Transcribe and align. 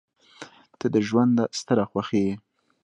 •ته 0.79 0.85
د 0.93 0.95
ژونده 1.07 1.43
ستره 1.59 1.83
خوښي 1.91 2.21
یې. 2.27 2.33